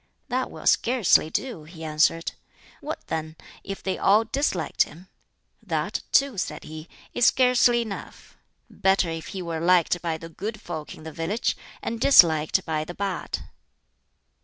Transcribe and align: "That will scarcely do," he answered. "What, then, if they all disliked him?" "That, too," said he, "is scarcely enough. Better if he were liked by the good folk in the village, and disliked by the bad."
"That 0.29 0.49
will 0.49 0.65
scarcely 0.65 1.29
do," 1.29 1.65
he 1.65 1.83
answered. 1.83 2.31
"What, 2.79 3.05
then, 3.05 3.35
if 3.63 3.83
they 3.83 3.99
all 3.99 4.23
disliked 4.25 4.81
him?" 4.81 5.09
"That, 5.61 6.01
too," 6.11 6.39
said 6.39 6.63
he, 6.63 6.89
"is 7.13 7.27
scarcely 7.27 7.83
enough. 7.83 8.35
Better 8.67 9.11
if 9.11 9.27
he 9.27 9.43
were 9.43 9.59
liked 9.59 10.01
by 10.01 10.17
the 10.17 10.27
good 10.29 10.59
folk 10.59 10.95
in 10.95 11.03
the 11.03 11.11
village, 11.11 11.55
and 11.83 12.01
disliked 12.01 12.65
by 12.65 12.83
the 12.83 12.95
bad." 12.95 13.41